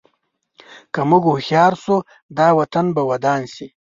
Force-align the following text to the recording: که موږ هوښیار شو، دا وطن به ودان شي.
که 0.93 1.01
موږ 1.09 1.23
هوښیار 1.31 1.73
شو، 1.83 1.97
دا 2.37 2.47
وطن 2.59 2.85
به 2.95 3.01
ودان 3.11 3.41
شي. 3.53 3.67